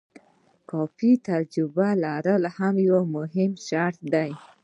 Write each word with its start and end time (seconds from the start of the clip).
کافي 0.69 1.11
تجربه 1.29 1.87
لرل 2.03 2.43
هم 2.57 2.75
یو 2.89 2.99
مهم 3.15 3.51
شرط 3.67 3.99
دی. 4.13 4.29